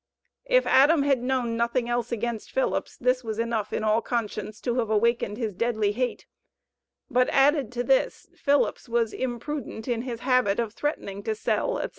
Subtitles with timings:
[0.47, 4.73] If Adam had known nothing else against Phillips, this was enough in all conscience to
[4.79, 6.25] have awakened his deadly hate;
[7.11, 11.89] but, added to this, Phillips was imprudent in his habit of threatening to "sell," etc.